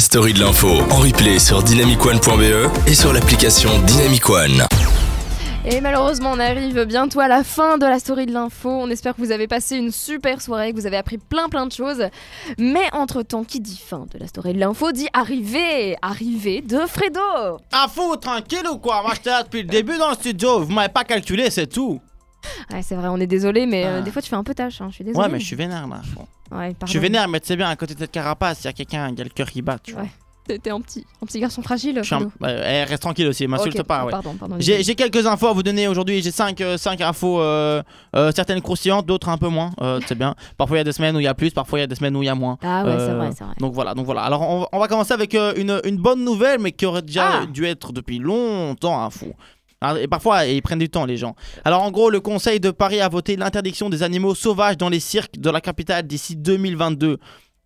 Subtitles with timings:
[0.00, 4.64] la story de l'info en replay sur dynamicone.be et sur l'application Dynamic One.
[5.66, 8.70] Et malheureusement, on arrive bientôt à la fin de la story de l'info.
[8.70, 11.66] On espère que vous avez passé une super soirée, que vous avez appris plein plein
[11.66, 12.02] de choses.
[12.56, 17.58] Mais entre-temps, qui dit fin de la story de l'info dit arrivée, arrivée de Fredo.
[17.70, 19.02] Ah fou, tranquille ou quoi?
[19.02, 22.00] Moi j'étais là depuis le début dans le studio, vous m'avez pas calculé, c'est tout.
[22.72, 24.00] Ouais, c'est vrai, on est désolé, mais euh, Ah.
[24.00, 24.80] des fois tu fais un peu tâche.
[24.80, 25.22] hein, Je suis désolée.
[25.22, 26.00] Ouais, mais je suis vénère là.
[26.14, 26.22] fou.
[26.50, 28.68] Ouais, Je suis vénère, mais tu sais bien, à côté de cette carapace, il y
[28.68, 30.02] a quelqu'un, il y a le cœur qui bat, tu vois.
[30.02, 30.08] Ouais.
[30.60, 32.02] T'es un petit, un petit garçon fragile.
[32.10, 32.30] Un- ouais,
[32.64, 34.10] eh, reste tranquille aussi, m'insulte pas, ouais.
[34.10, 34.56] Pardon, pardon.
[34.58, 36.22] J'ai quelques infos à vous donner aujourd'hui.
[36.22, 36.60] J'ai 5
[37.02, 37.80] infos, euh,
[38.16, 39.70] euh, certaines croustillantes, d'autres un peu moins.
[39.80, 40.34] Euh, c'est bien.
[40.58, 41.86] Parfois il y a des semaines où il y a plus, parfois il y a
[41.86, 42.58] des semaines où il y a moins.
[42.62, 43.54] Ah ouais, c'est Euh, vrai, c'est vrai.
[43.60, 44.22] Donc voilà, donc voilà.
[44.22, 47.02] Alors on, va- on va commencer avec euh, une, une bonne nouvelle, mais qui aurait
[47.02, 47.46] déjà Ah.
[47.46, 49.32] dû être depuis longtemps un fou.
[49.98, 51.34] Et parfois, ils prennent du temps, les gens.
[51.64, 55.00] Alors, en gros, le Conseil de Paris a voté l'interdiction des animaux sauvages dans les
[55.00, 57.18] cirques de la capitale d'ici 2022.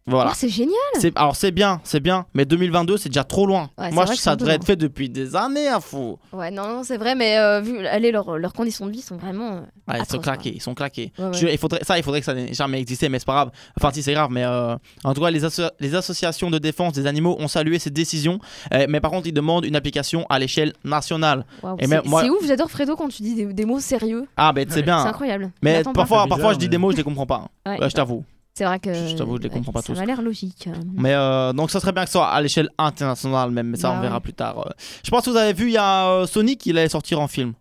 [0.07, 0.31] Voilà.
[0.33, 0.75] Oh, c'est génial.
[1.01, 3.71] C'est- alors, c'est bien, c'est bien, mais 2022, c'est déjà trop loin.
[3.79, 6.19] Ouais, c'est Moi, c'est ça devrait être fait depuis des années, à fou.
[6.33, 9.17] Ouais, non, non, c'est vrai, mais euh, vu allez, leurs leurs conditions de vie sont
[9.17, 9.53] vraiment.
[9.53, 11.11] euh, Ouais, ils sont claqués, ils sont claqués.
[11.19, 11.33] Ouais, ouais.
[11.33, 13.51] Je- il faudrait, ça, il faudrait que ça n'ait jamais existé, mais c'est pas grave.
[13.81, 16.93] Enfin, si c'est grave, mais euh, en tout cas, les, asso- les associations de défense
[16.93, 18.39] des animaux ont salué cette décision,
[18.75, 21.47] euh, mais par contre, ils demandent une application à l'échelle nationale.
[21.81, 24.27] C'est c'est ouf, j'adore Fredo quand tu dis des, des mots sérieux.
[24.37, 24.99] Ah, ben c'est C'est bien.
[25.03, 25.45] incroyable.
[25.45, 27.47] Je Mais parfois, C'est parfois, je dis des mots, je les comprends pas.
[27.65, 27.77] hein.
[27.81, 28.23] Je t'avoue.
[28.57, 28.95] C'est vrai que.
[28.95, 29.95] Je t'avoue, je les comprends pas ça tous.
[29.95, 30.69] Ça m'a l'air logique.
[30.69, 30.75] euh.
[30.95, 33.91] Mais euh, donc, ça serait bien que ce soit à l'échelle internationale, même, mais ça,
[33.91, 34.21] Bah on verra ouais.
[34.21, 34.59] plus tard.
[34.67, 34.71] euh.
[35.05, 37.27] Je pense que vous avez vu, il y a euh, Sonic, il allait sortir en
[37.27, 37.55] film.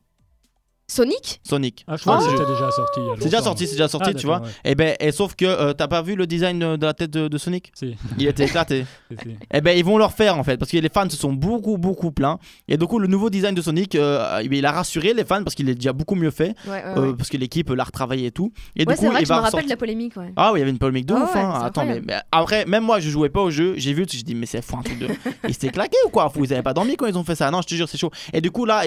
[0.93, 1.39] Sonic?
[1.43, 1.83] Sonic.
[1.87, 2.25] Ah, je crois Oh.
[2.25, 2.99] que c'était déjà sorti.
[3.19, 4.39] C'est déjà sorti, c'est déjà sorti, Ah, tu vois.
[4.41, 4.49] ouais.
[4.65, 7.27] Et ben, et sauf que euh, t'as pas vu le design de, la tête de,
[7.27, 8.85] de Sonic Si, Il était éclaté.
[9.11, 9.35] si, si.
[9.51, 11.77] Eh ben ils vont le refaire en fait parce que les fans se sont beaucoup
[11.77, 15.23] beaucoup plaints et du coup le nouveau design de Sonic euh, il a rassuré les
[15.25, 17.13] fans parce qu'il est déjà beaucoup mieux fait Ouais, ouais, euh, ouais.
[17.17, 19.27] parce que l'équipe l'a retravaillé et tout et Ouais, du c'est coup vrai il que
[19.29, 20.31] je me va rappelle de la polémique, ouais.
[20.35, 21.61] ah oui il y avait une polémique de Ah ouf ouais, hein.
[21.63, 24.45] attends mais, après même moi je jouais pas au jeu j'ai vu j'ai dit mais
[24.45, 25.07] c'est fou un truc de
[25.47, 26.31] ils s'étaient claqués ou quoi?
[26.33, 27.49] Vous avez pas dormi quand ils ont fait ça?
[27.51, 28.83] Non je te jure c'est chaud et du coup là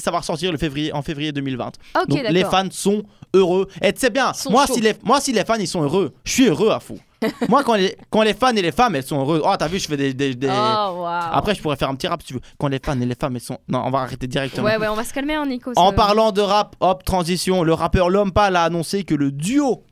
[0.00, 1.66] ça va ressortir le février en février 2020
[2.02, 3.02] Ok, donc les fans sont
[3.34, 6.12] heureux et tu sais bien moi si les moi si les fans ils sont heureux
[6.24, 6.98] je suis heureux à fou
[7.48, 9.78] moi quand les quand les fans et les femmes elles sont heureuses oh t'as vu
[9.78, 12.34] je fais des, des- des- Oh, après, je pourrais faire un petit rap si tu
[12.34, 12.40] veux.
[12.58, 13.58] Quand les fans et les femmes, elles sont.
[13.68, 14.64] Non, on va arrêter directement.
[14.66, 15.72] Ouais, ouais, on va se calmer, hein, Nico.
[15.76, 19.82] En parlant de rap, hop, transition, le rappeur Lompal a annoncé que le duo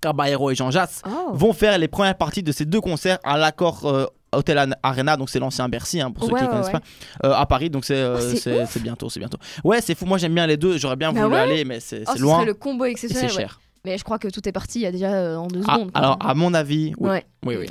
[0.00, 1.30] Caballero et Jean Jass Oh.
[1.32, 5.30] vont faire les premières parties de ces deux concerts à l'accord euh, Hotel Arena, donc
[5.30, 6.80] c'est l'ancien Bercy, hein, pour ceux Ouais, qui ouais, connaissent ouais.
[7.20, 9.38] pas, euh, à Paris, donc c'est euh, Oh, c'est c'est c'est bientôt, c'est bientôt.
[9.64, 12.02] Ouais, c'est fou, moi j'aime bien les deux, j'aurais bien Bah voulu aller, mais c'est
[12.06, 13.30] Oh, c'est loin serait le combo exceptionnel.
[13.30, 13.60] c'est cher.
[13.84, 15.74] Mais je crois que tout est parti il y a déjà euh, en deux Ah,
[15.74, 15.90] secondes.
[15.94, 17.20] alors, à mon avis, oui.
[17.46, 17.66] Oui, oui.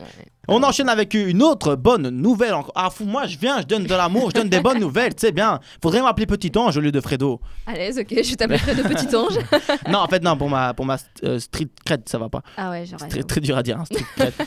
[0.48, 2.54] On enchaîne avec une autre bonne nouvelle.
[2.76, 5.22] Ah fou, moi je viens, je donne de l'amour, je donne des bonnes nouvelles, tu
[5.28, 5.60] sais bien.
[5.82, 7.42] Faudrait m'appeler Petit Ange au lieu de Fredo.
[7.66, 9.38] À l'aise, ok, je t'appelle Fredo Petit Ange.
[9.90, 12.42] non, en fait non, pour ma pour ma euh, street cred, ça va pas.
[12.56, 13.10] Ah ouais, C'est j'aurais.
[13.10, 13.80] très, très dur à dire.
[13.80, 14.34] hein, street cred.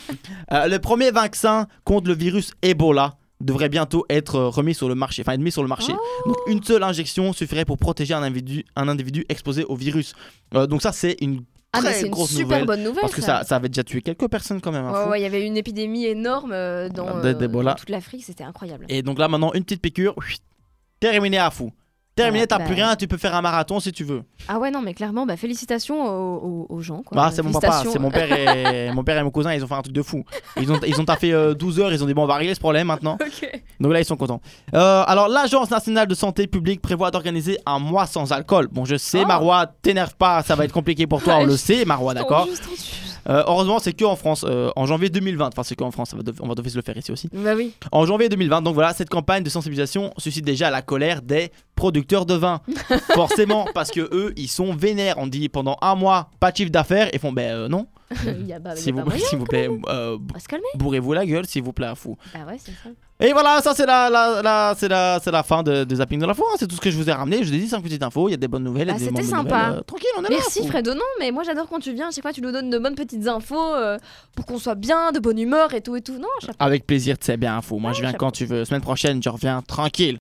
[0.52, 4.94] Euh, le premier vaccin contre le virus Ebola devrait bientôt être euh, remis sur le
[4.96, 5.92] marché, enfin mis sur le marché.
[6.26, 10.14] Donc une seule injection suffirait pour protéger un individu, un individu exposé au virus.
[10.54, 11.42] Euh, donc ça c'est une
[11.72, 12.66] Ah, mais très c'est une grosse super nouvelle.
[12.66, 13.00] bonne nouvelle.
[13.02, 14.84] Parce que ça, ça avait déjà tué quelques personnes quand même.
[14.84, 17.90] hein, Ouais, ouais, il y avait une épidémie énorme euh, dans, Ah, euh, dans toute
[17.90, 18.86] l'Afrique, c'était incroyable.
[18.88, 20.14] Et donc là maintenant une petite piqûre,
[20.98, 21.72] terminé à fou.
[22.16, 24.24] Terminé, Ouais, t'as bah- plus rien, tu peux faire un marathon si tu veux.
[24.48, 27.02] Ah ouais, non, mais clairement, bah, félicitations aux, aux- aux gens.
[27.02, 27.22] Quoi.
[27.24, 29.68] Ah, c'est mon papa, c'est mon père et mon père et mon cousin, ils ont
[29.68, 30.24] fait un truc de fou.
[30.60, 32.54] Ils ont ils ont taffé euh, 12 heures, ils ont dit bon on va régler
[32.54, 33.16] ce problème maintenant.
[33.24, 33.62] Ok.
[33.80, 34.40] Donc là ils sont contents.
[34.74, 38.68] Euh, alors l'agence nationale de santé publique prévoit d'organiser un mois sans alcool.
[38.70, 39.26] Bon je sais Oh.
[39.26, 42.46] Marois, t'énerve pas, ça va être compliqué pour toi, on le sait Marois, d'accord.
[43.28, 46.14] Euh, heureusement c'est que en France, euh, en janvier 2020, enfin c'est que en France,
[46.14, 46.16] on
[46.48, 47.28] va devoir se le faire ici aussi.
[47.32, 47.74] Bah oui.
[47.92, 52.24] En janvier 2020, donc voilà, cette campagne de sensibilisation suscite déjà la colère des producteurs
[52.26, 52.60] de vin.
[53.14, 55.16] Forcément, parce que eux, ils sont vénères.
[55.18, 57.86] On dit pendant un mois, pas de chiffre d'affaires, et font ben euh, non,
[58.24, 59.24] y a, il y a s'il pas vous, moyen.
[59.24, 60.64] s'il vous plaît, euh, On va se calmer.
[60.76, 62.16] bourrez-vous la gueule, s'il vous plaît, à fou.
[62.34, 62.90] Bah ouais, c'est ça.
[63.22, 66.18] Et voilà, ça c'est la, la, la- c'est la, c'est la fin de, de Zapping
[66.20, 66.42] de l'info.
[66.50, 66.56] hein.
[66.58, 67.44] C'est tout ce que je vous ai ramené.
[67.44, 68.28] Je vous ai dit 5 petites infos.
[68.28, 68.88] Il y a des bonnes nouvelles.
[68.88, 69.66] il y a Bah, des c'était sympa.
[69.66, 69.78] nouvelles.
[69.80, 70.36] Euh, tranquille, on est là.
[70.38, 70.68] Merci fou.
[70.68, 72.78] Fredo, non, mais moi j'adore quand tu viens, à chaque fois tu nous donnes de
[72.78, 73.98] bonnes petites infos euh,
[74.34, 76.14] pour qu'on soit bien, de bonne humeur et tout et tout.
[76.18, 76.54] Non, chapeau.
[76.58, 77.78] Avec plaisir, c'est bien info.
[77.78, 78.64] Moi, je viens quand tu veux.
[78.64, 80.18] Semaine prochaine, je reviens tranquille.